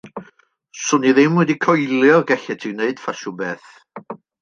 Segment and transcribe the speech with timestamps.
[0.83, 3.73] 'Swn i ddim wedi coelio y gallet ti wneud ffasiwn beth.